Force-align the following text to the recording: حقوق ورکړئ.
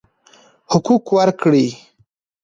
حقوق 0.71 1.05
ورکړئ. 1.17 1.67